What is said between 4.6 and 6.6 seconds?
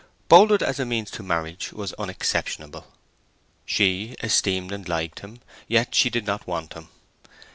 and liked him, yet she did not